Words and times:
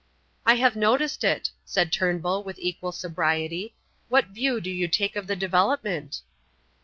"I 0.47 0.55
have 0.55 0.75
noticed 0.75 1.23
it," 1.23 1.51
said 1.63 1.91
Turnbull 1.91 2.43
with 2.43 2.57
equal 2.57 2.91
sobriety. 2.91 3.75
"What 4.09 4.29
view 4.29 4.59
do 4.59 4.71
you 4.71 4.87
take 4.87 5.15
of 5.15 5.27
the 5.27 5.35
development?" 5.35 6.21